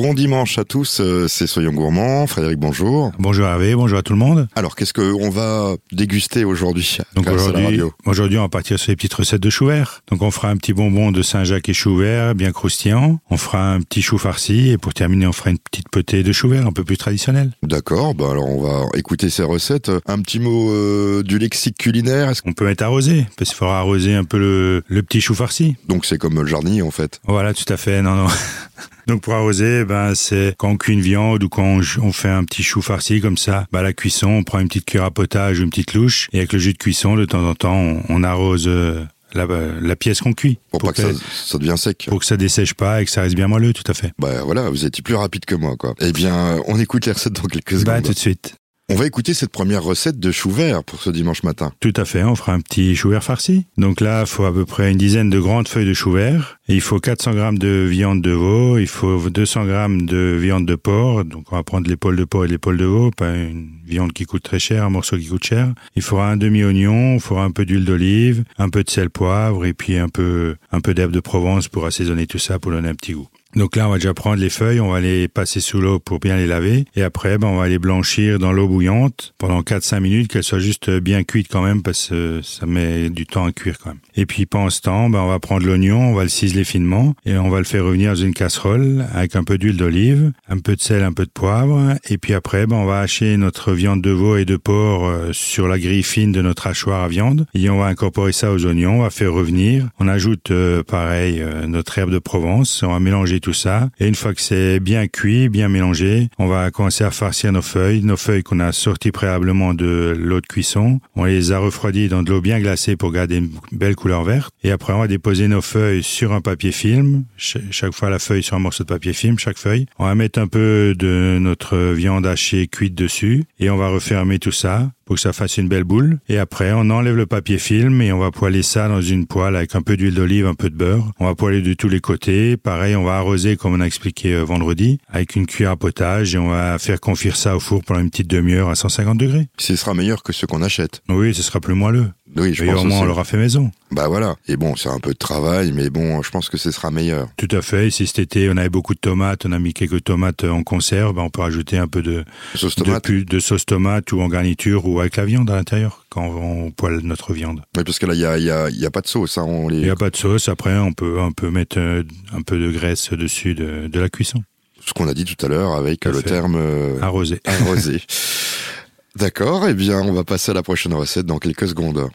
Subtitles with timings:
[0.00, 2.26] Bon dimanche à tous, euh, c'est Soyons Gourmands.
[2.26, 3.12] Frédéric, bonjour.
[3.18, 4.48] Bonjour Hervé, bonjour à tout le monde.
[4.56, 9.12] Alors, qu'est-ce qu'on va déguster aujourd'hui Donc aujourd'hui, aujourd'hui, on va partir sur les petites
[9.12, 10.00] recettes de chou vert.
[10.10, 13.20] Donc on fera un petit bonbon de Saint-Jacques et chou vert, bien croustillant.
[13.28, 16.32] On fera un petit chou farci et pour terminer, on fera une petite potée de
[16.32, 17.50] chou vert un peu plus traditionnelle.
[17.62, 19.90] D'accord, bah alors on va écouter ces recettes.
[20.06, 22.32] Un petit mot euh, du lexique culinaire.
[22.46, 25.76] On peut mettre arrosé, parce qu'il faudra arroser un peu le, le petit chou farci.
[25.88, 27.20] Donc c'est comme le jardinier en fait.
[27.26, 28.00] Voilà, tout à fait.
[28.00, 28.28] Non, non.
[29.10, 32.44] Donc pour arroser, ben c'est quand on cuit une viande ou quand on, fait un
[32.44, 35.58] petit chou farci comme ça, ben la cuisson, on prend une petite cuillère à potage
[35.58, 38.22] ou une petite louche et avec le jus de cuisson, de temps en temps, on,
[38.22, 39.48] arrose euh, la,
[39.80, 40.60] la, pièce qu'on cuit.
[40.70, 41.08] Pour, pas que, ça,
[41.44, 42.06] ça devient sec.
[42.08, 44.12] Pour que ça dessèche pas et que ça reste bien moelleux, tout à fait.
[44.20, 45.96] Bah voilà, vous étiez plus rapide que moi, quoi.
[45.98, 47.94] Eh bien, on écoute les recettes dans quelques bah, secondes.
[47.94, 48.59] Bah tout de suite.
[48.92, 51.70] On va écouter cette première recette de chou vert pour ce dimanche matin.
[51.78, 53.66] Tout à fait, on fera un petit chou vert farci.
[53.76, 56.58] Donc là, il faut à peu près une dizaine de grandes feuilles de chou vert.
[56.66, 60.74] il faut 400 grammes de viande de veau, il faut 200 grammes de viande de
[60.74, 61.24] porc.
[61.24, 64.24] Donc on va prendre l'épaule de porc et l'épaule de veau, pas une viande qui
[64.24, 65.72] coûte très cher, un morceau qui coûte cher.
[65.94, 69.66] Il faudra un demi-oignon, il faudra un peu d'huile d'olive, un peu de sel poivre
[69.66, 72.88] et puis un peu, un peu d'herbe de Provence pour assaisonner tout ça, pour donner
[72.88, 73.28] un petit goût.
[73.56, 76.20] Donc là, on va déjà prendre les feuilles, on va les passer sous l'eau pour
[76.20, 76.84] bien les laver.
[76.94, 80.60] Et après, ben, on va les blanchir dans l'eau bouillante pendant 4-5 minutes, qu'elles soient
[80.60, 83.98] juste bien cuites quand même, parce que ça met du temps à cuire quand même.
[84.14, 87.14] Et puis pendant ce temps, ben, on va prendre l'oignon, on va le ciseler finement,
[87.26, 90.58] et on va le faire revenir dans une casserole avec un peu d'huile d'olive, un
[90.58, 91.96] peu de sel, un peu de poivre.
[92.08, 95.32] Et puis après, ben, on va hacher notre viande de veau et de porc euh,
[95.32, 97.46] sur la grille fine de notre hachoir à viande.
[97.54, 99.88] Et on va incorporer ça aux oignons, on va faire revenir.
[99.98, 103.90] On ajoute, euh, pareil, euh, notre herbe de Provence, on va mélanger tout ça.
[103.98, 107.62] Et une fois que c'est bien cuit, bien mélangé, on va commencer à farcir nos
[107.62, 111.00] feuilles, nos feuilles qu'on a sorties préalablement de l'eau de cuisson.
[111.16, 114.52] On les a refroidies dans de l'eau bien glacée pour garder une belle couleur verte.
[114.62, 117.24] Et après, on va déposer nos feuilles sur un papier film.
[117.36, 119.86] chaque fois, la feuille sur un morceau de papier film, chaque feuille.
[119.98, 124.38] On va mettre un peu de notre viande hachée cuite dessus et on va refermer
[124.38, 126.20] tout ça pour que ça fasse une belle boule.
[126.28, 129.56] Et après, on enlève le papier film et on va poêler ça dans une poêle
[129.56, 131.10] avec un peu d'huile d'olive, un peu de beurre.
[131.18, 132.56] On va poêler de tous les côtés.
[132.56, 136.36] Pareil, on va arroser comme on a expliqué euh, vendredi avec une cuillère à potage
[136.36, 139.48] et on va faire confire ça au four pendant une petite demi-heure à 150 degrés.
[139.58, 141.02] Ce sera meilleur que ce qu'on achète.
[141.08, 142.06] Oui, ce sera plus moelleux.
[142.36, 143.70] Oui, je et pense au moins, on l'aura fait maison.
[143.90, 144.36] Bah voilà.
[144.46, 147.28] Et bon, c'est un peu de travail, mais bon, je pense que ce sera meilleur.
[147.36, 147.90] Tout à fait.
[147.90, 151.14] si cet été, on avait beaucoup de tomates, on a mis quelques tomates en conserve,
[151.14, 152.24] bah, on peut rajouter un peu de
[152.54, 156.06] sauce tomate, de, de sauce tomate ou en garniture ou avec la viande à l'intérieur
[156.08, 157.62] quand on poêle notre viande.
[157.76, 159.38] Oui, parce que là, il y a, y, a, y a pas de sauce.
[159.38, 160.48] Hein, il n'y a pas de sauce.
[160.48, 162.02] Après, on peut, on peut mettre euh,
[162.32, 164.42] un peu de graisse dessus de, de la cuisson.
[164.86, 167.40] Ce qu'on a dit tout à l'heure avec le terme euh, arrosé.
[167.44, 168.00] Arrosé.
[169.16, 172.08] D'accord, eh bien, on va passer à la prochaine recette dans quelques secondes.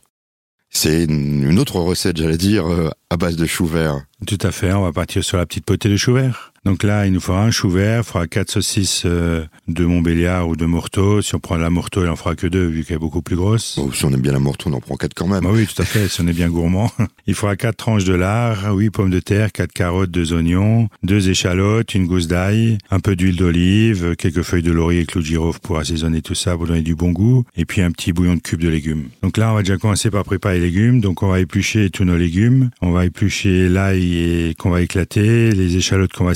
[0.75, 4.01] C'est une autre recette, j'allais dire, euh, à base de chou vert.
[4.27, 6.51] Tout à fait, on va partir sur la petite potée de chou vert.
[6.65, 10.49] Donc là, il nous faudra un chou vert, il faudra quatre saucisses euh, de Montbéliard
[10.49, 11.21] ou de Morteau.
[11.21, 13.35] Si on prend la Morteau, il en fera que deux, vu qu'elle est beaucoup plus
[13.35, 13.79] grosse.
[13.93, 15.43] si on aime bien la Morteau, on en prend quatre quand même.
[15.43, 16.91] Bah oui, tout à fait, si on est bien gourmand.
[17.27, 21.29] Il faudra quatre tranches de lard, huit pommes de terre, quatre carottes, deux oignons, deux
[21.29, 25.25] échalotes, une gousse d'ail, un peu d'huile d'olive, quelques feuilles de laurier et clous de
[25.25, 28.35] girofle pour assaisonner tout ça, pour donner du bon goût, et puis un petit bouillon
[28.35, 29.09] de cubes de légumes.
[29.21, 30.99] Donc là, on va déjà commencer par préparer les légumes.
[30.99, 32.71] Donc on va éplucher tous nos légumes.
[32.81, 36.33] On va éplucher l'ail qu'on va éclater, les échalotes qu'on va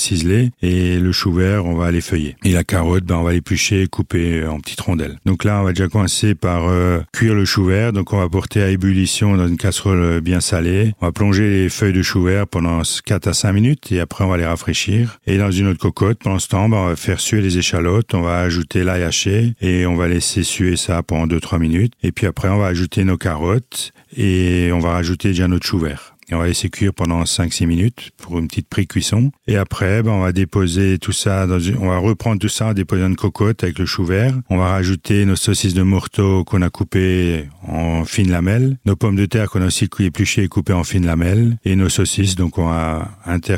[0.62, 2.36] et le chou vert, on va les feuiller.
[2.44, 5.18] Et la carotte, ben, on va l'éplucher, couper en petites rondelles.
[5.26, 7.94] Donc là, on va déjà commencer par euh, cuire le chou vert.
[7.94, 10.94] Donc on va porter à ébullition dans une casserole bien salée.
[11.02, 14.24] On va plonger les feuilles de chou vert pendant 4 à 5 minutes et après
[14.24, 15.20] on va les rafraîchir.
[15.26, 18.14] Et dans une autre cocotte, pendant ce temps, ben, on va faire suer les échalotes.
[18.14, 21.94] On va ajouter l'ail haché et on va laisser suer ça pendant 2-3 minutes.
[22.04, 25.80] Et puis après, on va ajouter nos carottes et on va rajouter déjà notre chou
[25.80, 29.32] vert et on va laisser cuire pendant 5-6 minutes pour une petite pré-cuisson.
[29.48, 32.74] Et après, ben, on va déposer tout ça dans une, on va reprendre tout ça,
[32.74, 34.34] déposer dans une cocotte avec le chou vert.
[34.50, 39.16] On va rajouter nos saucisses de morteau qu'on a coupées en fines lamelles, nos pommes
[39.16, 42.58] de terre qu'on a aussi épluchées et coupées en fines lamelles, et nos saucisses, donc
[42.58, 43.58] on va inter...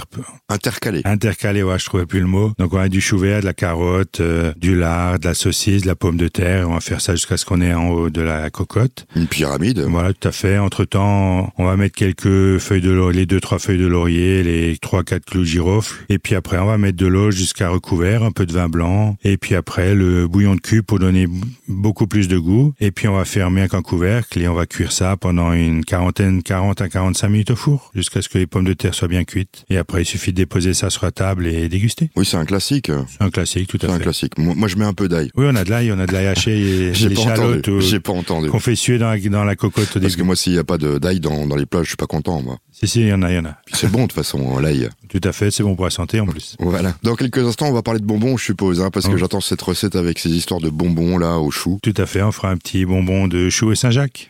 [0.49, 1.01] intercaler.
[1.05, 2.53] Intercaler, ouais, je trouvais plus le mot.
[2.57, 5.83] Donc on a du chou vert, de la carotte, euh, du lard, de la saucisse,
[5.83, 6.69] de la pomme de terre.
[6.69, 9.05] On va faire ça jusqu'à ce qu'on ait en haut de la cocotte.
[9.15, 9.79] Une pyramide.
[9.79, 10.57] Voilà, tout à fait.
[10.57, 14.77] Entre temps, on va mettre quelques feuilles de les deux trois feuilles de laurier, les
[14.77, 18.23] trois quatre clous de girofle, et puis après on va mettre de l'eau jusqu'à recouvert,
[18.23, 21.27] un peu de vin blanc, et puis après le bouillon de cube pour donner
[21.67, 24.65] beaucoup plus de goût, et puis on va fermer avec un couvercle et on va
[24.65, 28.47] cuire ça pendant une quarantaine, 40 à 45 minutes au four, jusqu'à ce que les
[28.47, 29.65] pommes de terre soient bien cuites.
[29.69, 32.09] Et après il suffit de déposer ça sur la table et déguster.
[32.15, 32.91] Oui, c'est un classique.
[33.07, 33.87] C'est un classique, tout à fait.
[33.87, 34.37] C'est un classique.
[34.37, 35.29] Moi, je mets un peu d'ail.
[35.35, 37.61] Oui, on a de l'ail, on a de l'ail haché et J'ai pas entendu.
[37.81, 38.49] J'ai pas entendu.
[38.75, 41.19] Suer dans la, dans la cocotte au Parce que moi, s'il n'y a pas d'ail
[41.19, 42.41] dans, dans les plats, je suis pas content.
[42.41, 42.50] moi.
[42.71, 43.57] Si, si, il y en a, il y en a.
[43.65, 44.89] Puis c'est bon de toute façon, l'ail.
[45.09, 46.55] Tout à fait, c'est bon pour la santé en plus.
[46.59, 46.95] Voilà.
[47.03, 49.19] Dans quelques instants, on va parler de bonbons, je suppose, hein, parce que Oui.
[49.19, 51.79] j'attends cette recette avec ces histoires de bonbons là au chou.
[51.83, 54.29] Tout à fait, on fera un petit bonbon de chou et Saint-Jacques.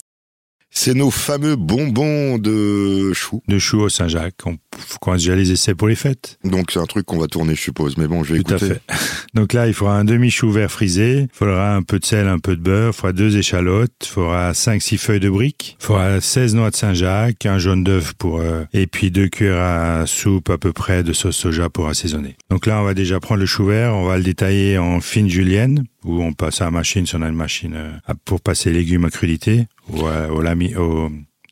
[0.73, 3.41] C'est nos fameux bonbons de chou.
[3.47, 4.35] De chou au Saint-Jacques.
[4.45, 6.37] On faut qu'on déjà les essais pour les fêtes.
[6.43, 7.97] Donc c'est un truc qu'on va tourner, je suppose.
[7.97, 8.81] Mais bon, je vais Tout à fait.
[9.33, 12.39] Donc là, il faudra un demi-chou vert frisé, il faudra un peu de sel, un
[12.39, 16.19] peu de beurre, il faudra deux échalotes, il faudra 5-6 feuilles de briques, il faudra
[16.19, 20.49] 16 noix de Saint-Jacques, un jaune d'œuf pour, euh, et puis deux cuillères à soupe
[20.49, 22.35] à peu près de sauce soja pour assaisonner.
[22.49, 25.29] Donc là, on va déjà prendre le chou vert, on va le détailler en fine
[25.29, 28.71] julienne, où on passe à la machine, si on a une machine euh, pour passer
[28.71, 31.09] légumes à crudité, ou à- au, lami, au,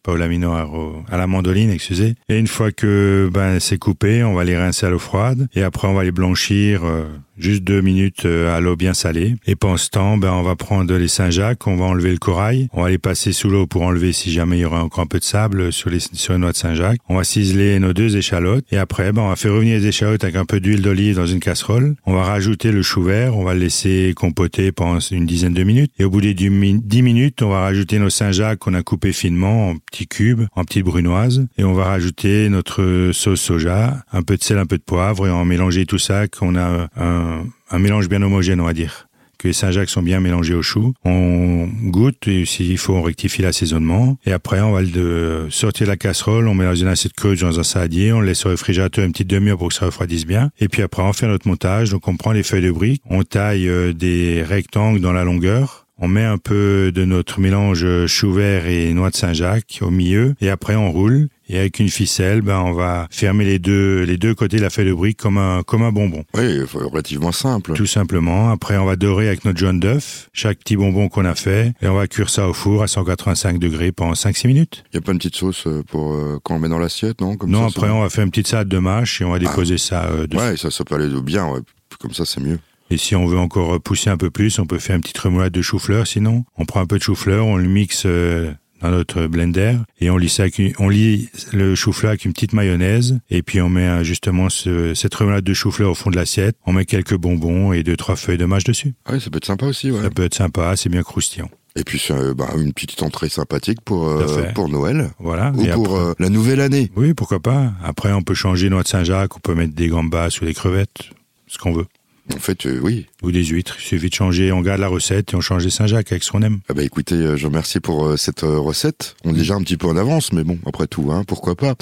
[0.08, 2.16] laminoir, au- à la mandoline, excusez.
[2.30, 5.62] Et une fois que ben c'est coupé, on va les rincer à l'eau froide et
[5.64, 7.06] après on va les blanchir euh,
[7.40, 9.36] juste deux minutes euh, à l'eau bien salée.
[9.48, 12.70] Et pendant ce temps, ben on va prendre les Saint-Jacques, on va enlever le corail,
[12.74, 15.08] on va les passer sous l'eau pour enlever si jamais il y aura encore un
[15.08, 17.00] peu de sable sur les sur les noix de Saint-Jacques.
[17.10, 20.24] On va ciseler nos deux échalotes et après ben on va faire revenir les échalotes
[20.24, 21.96] avec un peu d'huile d'olive dans une casserole.
[22.06, 25.64] On va rajouter le chou vert, on va le laisser compoter pendant une dizaine de
[25.64, 28.74] minutes et au bout des dix mi- dix minutes, on va rajouter nos Saint-Jacques qu'on
[28.74, 33.42] a coupés finement en petits cubes, en petites brunoises et on va rajouter notre sauce
[33.42, 36.56] soja, un peu de sel, un peu de poivre et on mélanger tout ça qu'on
[36.56, 37.29] a un,
[37.72, 39.06] un mélange bien homogène, on va dire
[39.40, 40.94] que les Saint-Jacques sont bien mélangés au chou.
[41.06, 44.18] On goûte et s'il faut, on rectifie l'assaisonnement.
[44.26, 47.14] Et après, on va le de- sortir de la casserole, on met dans une assiette
[47.14, 49.86] creuse dans un saladier, on le laisse au réfrigérateur une petite demi-heure pour que ça
[49.86, 50.52] refroidisse bien.
[50.60, 51.90] Et puis après, on fait notre montage.
[51.90, 55.86] Donc, on prend les feuilles de briques, on taille euh, des rectangles dans la longueur.
[56.02, 59.90] On met un peu de notre mélange euh, chou vert et noix de Saint-Jacques au
[59.90, 64.04] milieu et après on roule et avec une ficelle, ben on va fermer les deux
[64.04, 66.24] les deux côtés de la feuille de brique comme un comme un bonbon.
[66.36, 67.74] Oui, relativement simple.
[67.74, 68.52] Tout simplement.
[68.52, 71.88] Après, on va dorer avec notre jaune d'œuf chaque petit bonbon qu'on a fait et
[71.88, 74.84] on va cuire ça au four à 185 degrés pendant 5-6 minutes.
[74.94, 77.20] Il y a pas une petite sauce euh, pour euh, quand on met dans l'assiette,
[77.22, 77.36] non?
[77.36, 79.32] Comme non, ça, ça- après, on va faire une petite salade de mâche et on
[79.32, 80.42] va déposer ça euh, dessus.
[80.42, 81.48] Ouais, ça, ça peut aller bien.
[81.48, 81.60] Ouais.
[82.00, 82.60] Comme ça, c'est mieux.
[82.92, 85.52] Et si on veut encore pousser un peu plus, on peut faire une petite remoulade
[85.54, 86.08] de chou-fleur.
[86.08, 90.10] Sinon, on prend un peu de chou-fleur, on le mixe euh, dans notre blender et
[90.10, 90.46] on lit ça
[90.80, 94.94] on lit le chou-fleur avec une petite mayonnaise et puis on met euh, justement ce-
[94.94, 96.56] cette remoulade de chou-fleur au fond de l'assiette.
[96.66, 98.94] On met quelques bonbons et deux trois feuilles de mâche dessus.
[99.06, 99.92] Ah oui, ça peut être sympa aussi.
[99.92, 100.02] Ouais.
[100.02, 101.50] Ça peut être sympa, c'est bien croustillant.
[101.76, 105.52] Et puis c'est euh, bah, une petite entrée sympathique pour euh, pour Noël Voilà.
[105.56, 106.92] ou Et pour après- euh, la nouvelle année.
[106.96, 107.74] Oui, pourquoi pas.
[107.84, 111.10] Après, on peut changer noix de Saint-Jacques, on peut mettre des gambas ou des crevettes,
[111.48, 111.86] ce qu'on veut.
[112.34, 113.08] En fait, euh, oui.
[113.22, 113.76] Ou des huîtres.
[113.80, 116.32] Il suffit de changer, on garde la recette et on change des Saint-Jacques avec ce
[116.32, 116.60] qu'on aime.
[116.70, 119.16] Ah bah écoutez, euh, je vous remercie pour euh, cette recette.
[119.26, 121.76] On est déjà un petit peu en avance, mais bon, après tout, hein, pourquoi pas.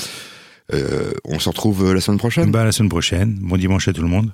[0.73, 2.51] Euh, on se retrouve la semaine prochaine.
[2.51, 3.37] Bah, la semaine prochaine.
[3.41, 4.31] Bon dimanche à tout le monde.